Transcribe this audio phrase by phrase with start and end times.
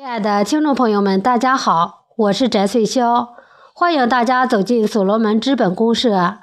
[0.00, 3.28] 亲爱的听众朋友们，大家好，我是翟翠霄，
[3.74, 6.38] 欢迎大家走进所罗门资本公社。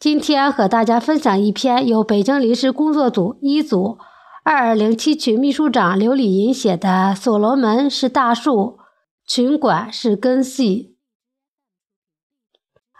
[0.00, 3.98] 今天和大家分享一篇由北京临时工作组一组
[4.42, 8.80] 二二零七群秘书长刘礼银写的《所罗门是大树，
[9.24, 10.96] 群管是根系》。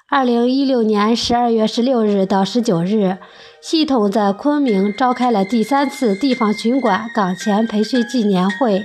[0.08, 3.18] 二零一六年十二月十六日到十九日，
[3.60, 8.84] 系统在昆明召开了第三次地方群管岗前培训季年会。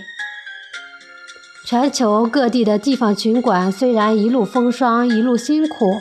[1.66, 5.96] 全球各地的地方群管虽然一路风霜，一路辛苦，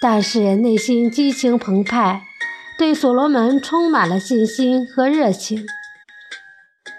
[0.00, 2.22] 但是内心激情澎湃，
[2.78, 5.66] 对所罗门充满了信心和热情。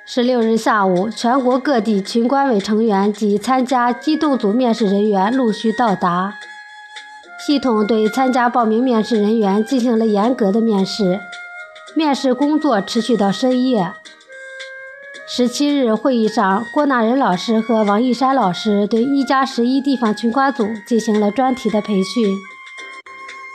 [0.06, 6.36] 十六日下午，全国各地群管委成员及参加机动组面试人员陆续到达。
[7.46, 11.20] 系统对参加报名面试人员进行了严格的面试，
[11.96, 13.92] 面试工作持续到深夜。
[15.36, 22.38] 十七日会议上，郭纳仁老师和王一山老师对一加十一地方群管组进行了专题的培训，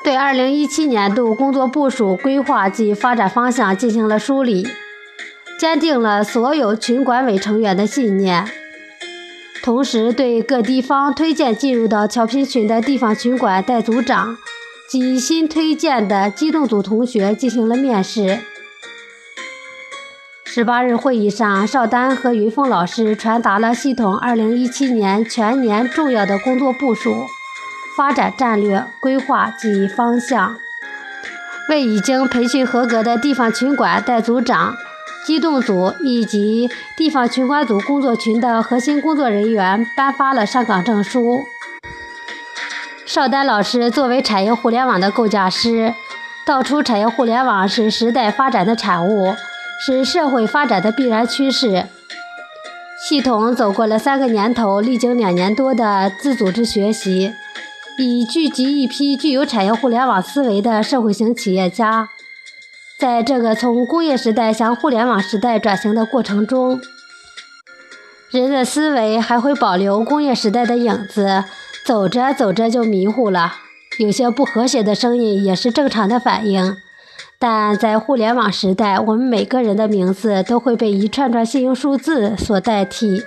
[0.02, 4.66] 对二零一七年度工作部署、规划及发展方向进行了梳理，
[5.56, 8.44] 坚定了所有群管委成员的信念。
[9.62, 14.36] 同时，对各地方推荐进入到侨聘群的地方群管带组长
[14.90, 18.40] 及新推荐的机动组同学进行了面试。
[20.58, 27.28] 十八日会议上，邵丹和云峰老师传达了系统二零一七年全年重要的工作部署、
[27.96, 30.56] 发展战略规划及方向，
[31.68, 34.74] 为已经培训合格的地方群管带组长。
[35.24, 41.44] 机动组以及地方群管组工作群的核心工作人员颁发了上岗证书。
[43.06, 45.94] 邵丹老师作为产业互联网的构架师，
[46.44, 49.36] 道出产业互联网是时代发展的产物，
[49.78, 51.86] 是社会发展的必然趋势。
[53.00, 57.32] 系统走过了三个年头，历经两年多的自组织学习，
[57.96, 62.08] 已聚集一批具有产业互联网思维的社会型企业家。
[62.98, 66.80] 在这个从工业时代向互联网时代转型的过程中，
[68.30, 71.44] 人的思维还会保留工业时代的影子，
[71.86, 73.54] 走着走着就迷糊了。
[74.00, 76.76] 有些不和谐的声音也是正常的反应。
[77.40, 83.22] 但在互联网时代，我们每个人的名字都会被一串串信用数字所代替，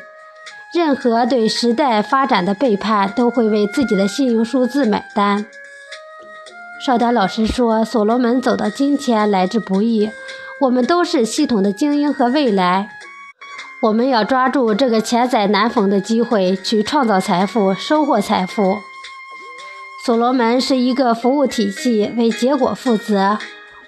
[0.75, 5.45] 任何对时代发展的背叛都会为自己的信用数字买单。
[6.85, 10.09] 邵丹老师说：“所罗门走到今天来之不易，
[10.59, 12.89] 我们都是系统的精英和未来。
[13.83, 18.79] 我们要抓住这个千载难逢的机会，去创造财富、收获财富。
[20.05, 23.37] 所罗门是一个服务体系，为结果负责。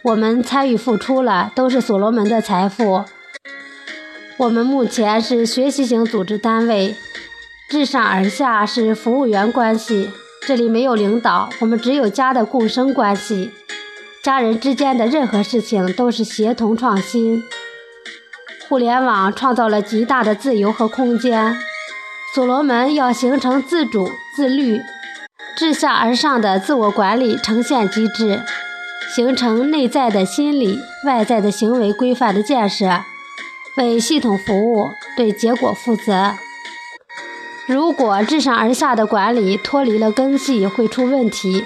[0.04, 3.06] 我们参与付出了，都是所罗门的财富。
[4.38, 6.96] 我们目前是学习型组织单位，
[7.70, 10.12] 自上而下是服务员关系。”
[10.46, 13.52] 这里没有领导，我们只有家的共生关系。
[14.22, 17.42] 家人之间的任何事情都是协同创新。
[18.68, 21.58] 互联网创造了极大的自由和空间。
[22.36, 24.82] 所罗门要形成自主、自律、
[25.56, 28.42] 自下而上的自我管理呈现机制，
[29.16, 33.04] 形成内在的心理、外在的行为规范的建设，
[33.78, 36.32] 为系统服务，对结果负责。
[37.68, 41.64] 如果自上而下的管理脱离了根系，会出问题。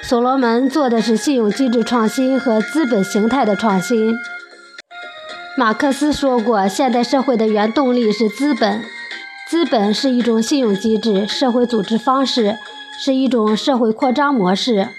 [0.00, 4.14] 所罗门做的是信用机制创新和资本形态的创新。
[5.56, 8.84] 马克思说过，现代社会的原动力是资本，
[9.48, 12.56] 资本是一种信用机制，社会组织方式
[13.04, 14.90] 是一种社会扩张模式。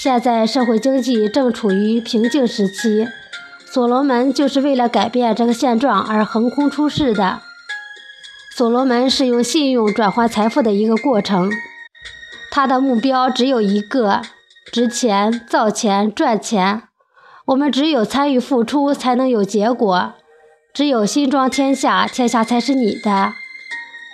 [0.00, 3.08] 现在社会经济正处于瓶颈时期，
[3.66, 7.40] 所罗门就是为了改变这个现状而横空出世的。
[8.56, 11.50] 所罗门是用信用转换财富的一个过程，
[12.48, 14.22] 他的目标只有一个：
[14.70, 16.84] 值钱、造钱、赚钱。
[17.46, 20.12] 我们只有参与付出，才能有结果；
[20.72, 23.32] 只有心装天下，天下才是你的。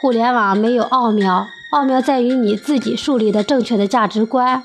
[0.01, 4.63] 互联网没有奥妙，奥妙在于你自己树立的正确的价值观。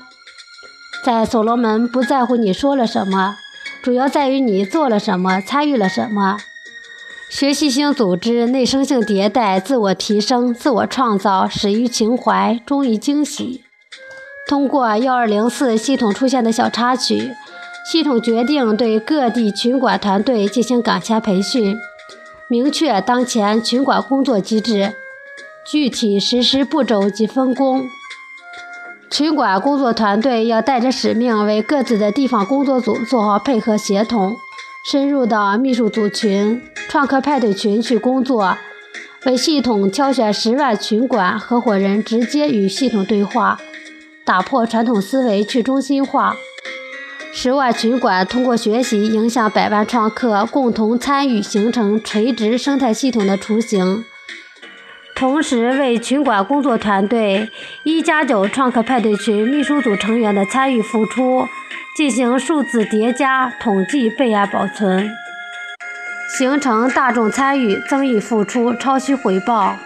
[1.04, 3.36] 在所罗门，不在乎你说了什么，
[3.82, 6.36] 主要在于你做了什么，参与了什么。
[7.30, 13.62] 学习型组织内生性迭代、自我提升、自我创造，始于情怀，终于惊喜。
[14.48, 17.30] 通过幺二零四系统出现的小插曲，
[17.90, 21.78] 系统决定对各地群管团队进行岗前培训，
[22.48, 24.92] 明确当前群管工作机制、
[25.64, 27.88] 具体实施步骤及分工。
[29.10, 34.36] 群管工作团队要带着使命，为各自的地方工作组做好配合协同。
[34.88, 38.56] 深入到秘书组群、创客派对群去工作，
[39.26, 43.58] 为系统挑选十万群管合伙人，直接与系统对话，
[44.24, 46.36] 打破传统思维，去中心化。
[47.32, 54.04] 十万群管通过学习，影响百万创客共同参与，形成垂直生态系统的雏形。
[55.20, 57.50] 同时，为群管工作团队
[57.82, 61.46] 一加九创客派对群秘书组成员的参与付出
[61.94, 65.10] 进行数字叠加、统计、备案、保存。
[66.38, 69.76] 形成大众参与、增益付出、超需回报。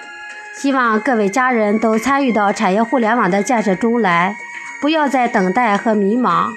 [0.54, 4.36] 希望各位家人都参与到产业互联网的建设中来，
[4.80, 6.50] 不要再等待和迷茫。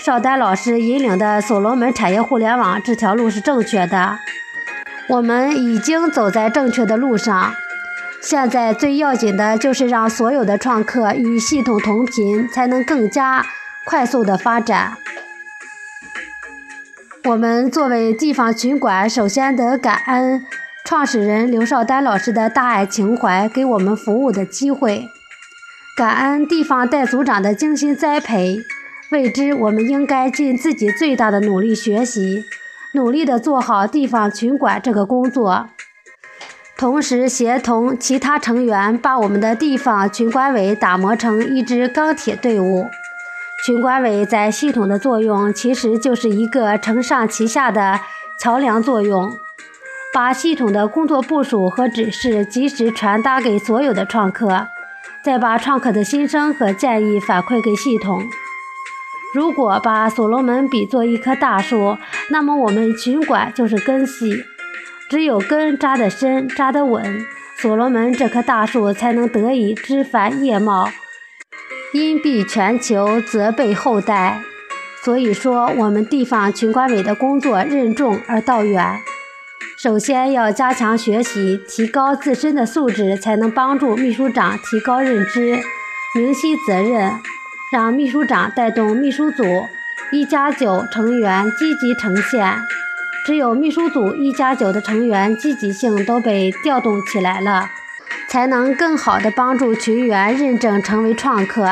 [0.00, 4.18] 邵丹老师引领的所罗门产业互联网这条路是正确的，
[5.06, 7.54] 我们已经走在正确的路上。
[8.22, 13.46] 现在最要紧的就是让所有的创客与系统同频，才能更加
[13.84, 14.96] 快速的发展。
[17.24, 20.44] 我们作为地方群管，首先得感恩
[20.84, 25.08] 创始人刘少丹老师的大爱情怀，给我们服务的机会；
[25.96, 28.58] 感恩地方代组长的精心栽培。
[29.12, 32.44] 未知，我们应该尽自己最大的努力学习，
[32.94, 35.68] 努力的做好地方群管这个工作，
[36.78, 42.86] 同时协同其他成员，把我们的地方群管委打磨成一支钢铁队伍。
[43.64, 47.98] 群管委在系统的作用，其实就是一个承上启下的
[48.38, 49.32] 桥梁作用，
[50.12, 54.66] 把系统的工作部署和指示及时传达给所有的创客，
[55.24, 58.22] 再把创客的心声和建议反馈给系统。
[59.34, 61.96] 如果把所罗门比作一棵大树，
[62.28, 64.44] 那么我们群管就是根系，
[65.08, 67.24] 只有根扎得深、扎得稳，
[67.58, 70.88] 所罗门这棵大树才能得以枝繁叶茂。
[71.92, 74.42] 荫庇全球，泽备后代。
[75.04, 78.98] 所以说，我们地方群管委的工作任重而道远。
[79.78, 85.60] 首先要加强学习，提高自身的素质，才能帮助秘书长提高认知，
[86.16, 87.12] 明晰责任，
[87.72, 89.44] 让秘书长带动秘书组
[90.10, 92.56] 一加九成员积极呈现。
[93.26, 97.68] 只有秘书组一家九的成员积极性都被调动起来了。
[98.28, 101.66] 才能更好的帮助群员认证成为创客，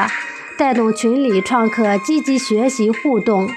[0.59, 3.49] 带动群里创客积极学习互动。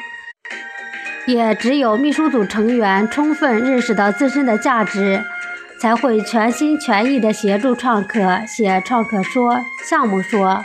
[1.26, 5.24] 也只有秘书组成员充分认识到自身的价值，
[5.80, 10.64] 才会全心全意地协助创客写创客说、项目说，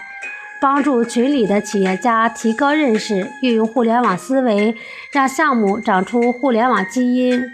[0.62, 4.76] 帮助群里的企业家提高认识，运用互联网思维，
[5.11, 7.50] 让项目长出互联网基因。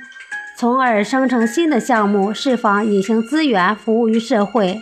[0.58, 4.76] 从而生成新的项目，释放隐形资源，服务于社会。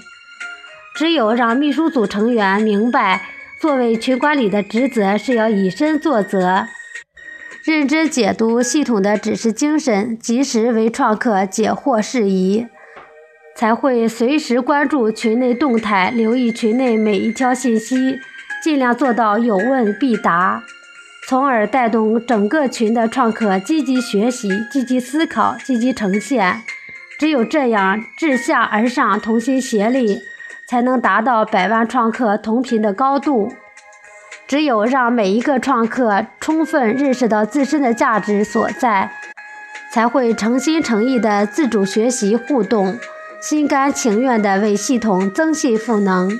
[0.96, 3.22] 只有让秘书组成员明白，
[3.60, 6.66] 作为群管理的职责是要以身作则，
[7.62, 12.66] 认真解读系统的指示精神，及时为创客解惑事宜，
[13.56, 18.20] 才会随时关注群内动态，留意群内每一条信息，
[18.62, 20.62] 尽量做到有问必答。
[21.26, 26.62] 从而带动整个群的创客积极学习、积极思考、积极呈现。
[27.18, 30.20] 只有这样，自下而上同心协力，
[30.68, 33.54] 才能达到百万创客同频的高度。
[34.46, 39.10] 只有让每一个创客充分认识到自身的价值所在，
[39.90, 42.96] 才会诚心诚意的自主学习互动，
[43.40, 46.30] 心甘情愿的为系统增信赋能。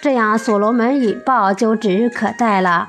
[0.00, 2.88] 这样，所罗门引爆就指日可待了。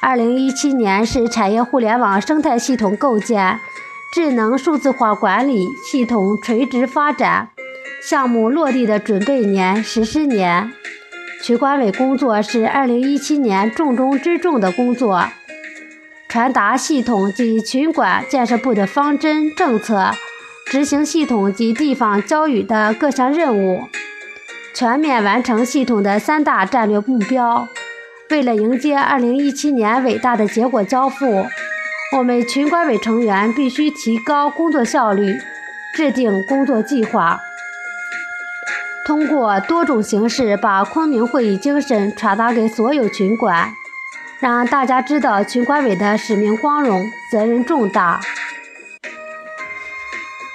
[0.00, 3.58] 二零一七年是产业互联网生态系统构建、
[4.12, 7.48] 智能数字化管理系统垂直发展、
[8.02, 10.72] 项目落地的准备年、实施年。
[11.42, 15.28] 群管委工作是二零一七年重中之重的工作，
[16.28, 20.12] 传达系统及群管建设部的方针政策，
[20.74, 23.84] 执行系统及地方交予的各项任务，
[24.74, 27.68] 全面完成系统的三大战略目标。
[28.30, 31.46] 为了迎接2017年伟大的结果交付，
[32.16, 35.38] 我们群管委成员必须提高工作效率，
[35.94, 37.38] 制定工作计划，
[39.06, 43.72] 通过多种形式把昆明会议精神传达给所有群管，
[44.40, 47.00] 让大家知道群管委的使命光荣、
[47.30, 48.20] 责任重大，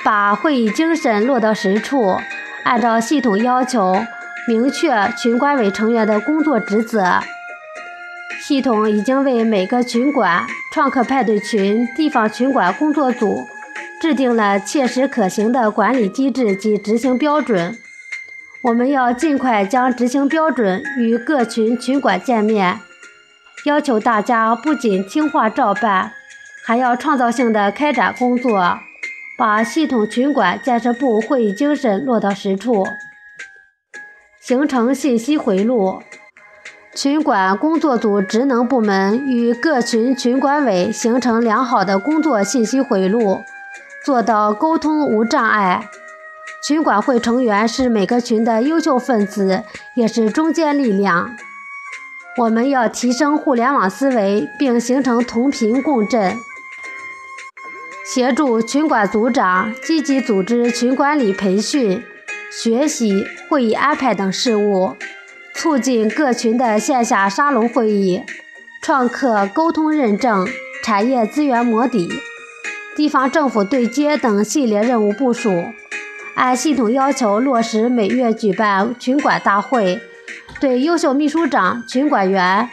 [0.09, 2.17] 把会议精神落到实处，
[2.63, 3.95] 按照系统要求，
[4.47, 7.19] 明确群管委成员的工作职责。
[8.41, 13.45] 系统已经为每个群管、创客派对群、地方群管工作组
[14.01, 17.77] 制定了切实可行的管理机制及执行标准。
[18.63, 22.79] 我们要尽快将执行标准与各群群管见面，
[23.65, 26.13] 要求大家不仅听话照办，
[26.65, 28.79] 还要创造性的开展工作，
[29.39, 32.85] 把系统群管建设部会议精神落到实处，
[34.41, 36.03] 形成信息回路。
[36.93, 43.39] 群管工作组职能部门与各群群管委形成良好的工作信息回路，
[44.03, 45.85] 做到沟通无障碍。
[46.61, 49.63] 群管会成员是每个群的优秀分子，
[49.95, 51.37] 也是中坚力量。
[52.39, 56.35] 我们要提升互联网思维，并形成同频共振，
[58.11, 62.03] 协助群管组长积极组织群管理培训、
[62.51, 64.95] 学习、会议安排等事务。
[65.53, 68.23] 促进各群的线下沙龙会议、
[68.81, 70.47] 创客沟通认证、
[70.81, 72.09] 产业资源摸底、
[72.95, 75.65] 地方政府对接等系列任务部署，
[76.33, 79.99] 按系统要求落实每月举办群管大会，
[80.59, 82.67] 对优秀秘书长、群管员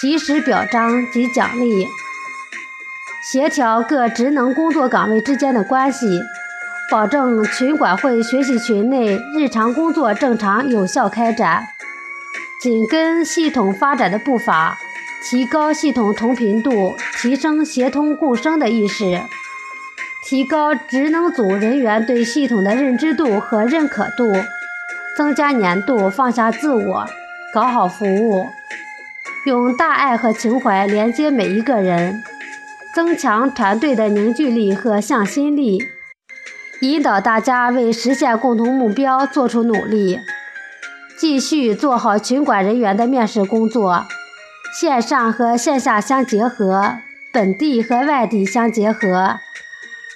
[0.00, 1.86] 及时表彰及奖励，
[3.30, 6.22] 协调各职能工作岗位之间的关系，
[6.90, 11.62] 保证群管会学习群内日常工作正常有效开展。
[12.58, 14.78] 紧跟系统发展的步伐，
[15.22, 19.20] 提高系统同频度，提升协同共生的意识，
[20.24, 24.32] 提高职能组人员对系统的认知度和认可度，
[25.14, 27.06] 增加粘度，放下自我，
[27.52, 28.46] 搞好服务，
[29.44, 32.24] 用大爱和情怀连接每一个人，
[32.98, 35.84] 增强团队的凝聚力和向心力，
[36.80, 40.18] 引导大家为实现共同目标做出努力。
[41.16, 44.04] 继续做好群管人员的面试工作，
[44.80, 46.94] 线上和线下相结合，
[47.32, 49.36] 本地和外地相结合，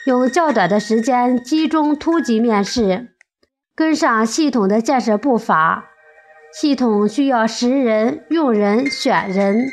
[0.07, 3.11] 用较短的时间集中突击面试，
[3.77, 5.85] 跟上系统的建设步伐。
[6.53, 9.69] 系统需要识人、用人、选人，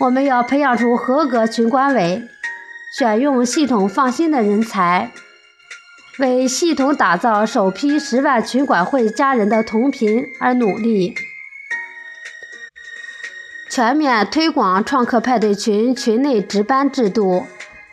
[0.00, 2.24] 我们要培养出合格群管委，
[2.98, 5.12] 选用系统放心的人才。
[6.18, 11.14] 为系统打造首批十万群管会家人的同频而努力，
[13.70, 17.46] 全面推广创客派对群群内值班制度，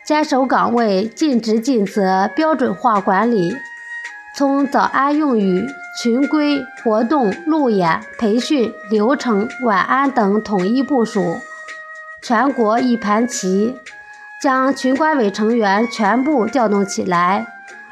[0.04, 3.54] 坚守岗位，尽职尽责，标准化管理。
[4.36, 5.64] 从早安用语、
[6.02, 11.40] 群规、活动、路演、培训、流程、晚安等统一部署，
[12.20, 13.76] 全国一盘棋，
[14.42, 17.46] 将群管委成员全部调动起来。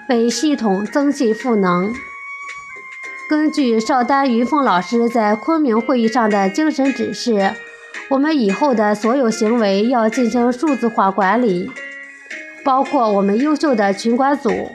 [0.06, 1.90] 为系统增信赋能。
[3.30, 7.54] 根据邵丹云凤老师在昆明会议上的精神指示，
[8.10, 11.70] 我们以后的所有行为要进行数字化管理，
[12.62, 14.72] 包括我们优秀的群管组，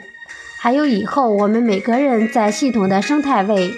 [0.58, 3.72] 还有以后我们每个人在系统的生态位，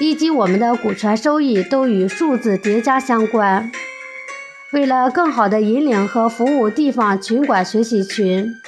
[0.00, 3.70] 以及我们的股权收益都与数字叠加相关。
[4.72, 8.60] 为了更好地引领和服务地方群管学习群。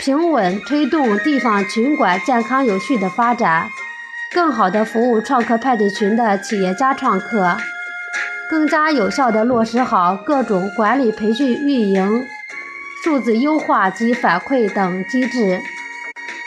[0.00, 3.68] 平稳推动地方群管健康有序的发展，
[4.34, 7.56] 更好地服务创客派对群的企业家创客，
[8.50, 12.26] 更加有效地落实好各种管理、培训、运营、
[13.04, 15.60] 数字优化及反馈等机制，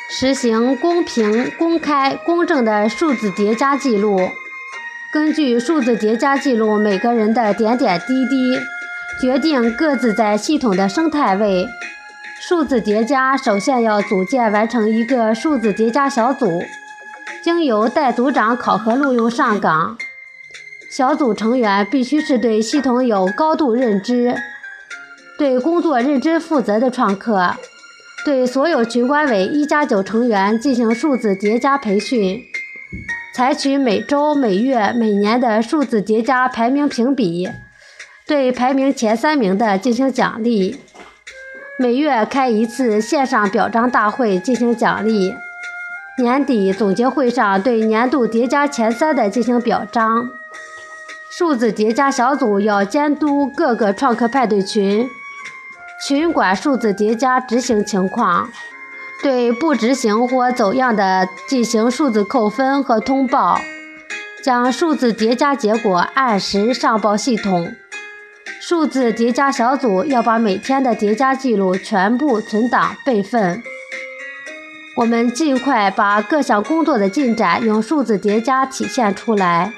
[0.10, 4.20] 实行公平、公开、公正的数字叠加记录。
[5.14, 8.60] 根据数字叠加记录每个人的点点滴滴，
[9.22, 11.68] 决定各自在系统的生态位。
[12.40, 16.64] 数字叠加首先要组建完成一个数字叠加小组，
[17.44, 19.98] 经由代组长考核录用上岗。
[20.92, 24.36] 小组成员必须是对系统有高度认知、
[25.38, 27.56] 对工作认真负责的创客。
[28.26, 32.44] 对所有群管委一加九成员进行数字叠加培训，
[33.34, 37.48] 采取每周、每月、每年的数字叠加排名评比，
[38.28, 40.80] 对排名前三名的进行奖励。
[41.78, 45.36] 每月开一次线上表彰大会进行奖励，
[46.18, 50.30] 年底总结会上对年度叠加前三的进行表彰。
[51.30, 55.08] 数字叠加小组要监督各个创客派对群
[56.08, 58.50] 群管数字叠加执行情况，
[59.22, 63.60] 对不执行或走样的进行数字扣分和通报，
[64.44, 67.76] 将数字叠加结果按时上报系统。
[68.68, 73.62] 数字叠加小组要把每天的叠加记录全部存档备份。
[74.96, 79.72] 我们尽快把各项工作的进展用数字叠加体现出来，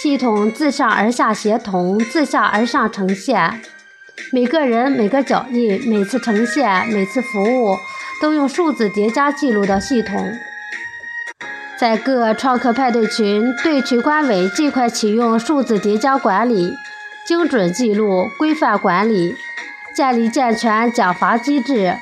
[0.00, 3.60] 系统自上而下协同，自下而上呈现。
[4.32, 7.76] 每个人、每个脚印、每次呈现、每次服务，
[8.22, 10.32] 都用数字叠加记录到系统。
[11.78, 16.72] 在各创客派对群，对群管委尽快启用数字叠加管理。
[17.30, 19.36] 精准记录、规范管理，
[19.94, 21.94] 建立健全奖罚机制，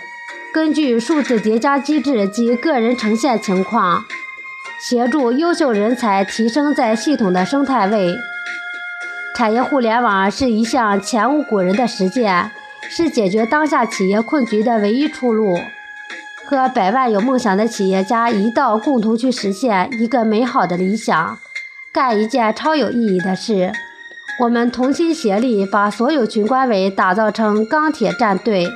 [0.54, 4.06] 根据数字叠加机制及个人呈现情况，
[4.80, 8.16] 协助优秀人才提升在系统的生态位。
[9.36, 12.50] 产业互联网是一项前无古人的实践，
[12.88, 15.58] 是解决当下企业困局的唯一出路。
[16.46, 21.38] 和百万有梦想的企业家一道，共同去实现一个美好的理想，
[21.92, 23.74] 干一件超有意义的事。
[24.40, 28.68] 我们同心协力，把所有群管委打造成钢铁战队，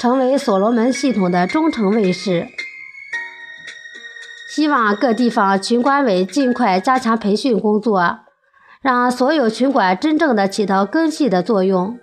[0.00, 2.48] 成为所罗门系统的忠诚卫士。
[4.48, 8.18] 希望各地方群管委尽快加强培训工作，
[8.82, 11.96] 让所有群管真正的起到根系的作用。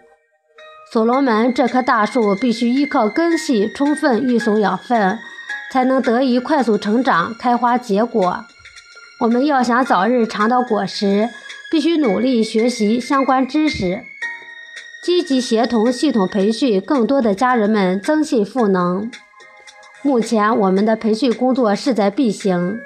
[0.93, 5.19] 所罗门这棵大树必须依靠根系充分育送养分，
[5.73, 8.45] 才能得以快速成长、开花结果。
[9.19, 11.27] 我们要想早日尝到果实，
[11.69, 14.03] 必须努力学习相关知识，
[15.03, 19.11] 积极协同系统培训更多的家人们增信赋能。
[20.01, 22.79] 目前我们的培训工作势在必行，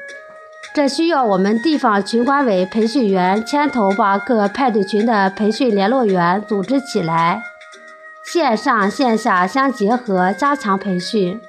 [0.74, 7.44] 这需要我们地方群管委培训员牵头把各派对群的培训联络员组织起来。
[8.34, 11.40] 线上线下相结合，加强培训。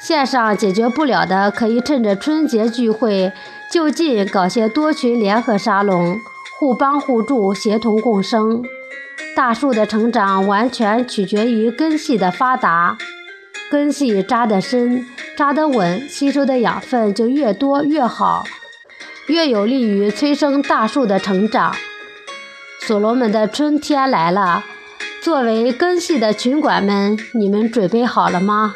[0.00, 3.32] 线上解决不了的，可以趁着春节聚会，
[3.72, 6.20] 就近搞些多群联合沙龙，
[6.58, 8.62] 互帮互助，协同共生。
[9.34, 12.98] 大树的成长完全取决于根系的发达，
[13.70, 15.06] 根系扎得深、
[15.38, 18.44] 扎得稳，吸收的养分就越多越好，
[19.28, 21.74] 越有利于催生大树的成长。
[22.80, 24.64] 所罗门的春天来了。
[25.22, 28.74] 作为根系的群管们，你们准备好了吗？